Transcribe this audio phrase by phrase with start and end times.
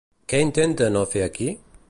[0.31, 1.53] Què intenta no fer aquí?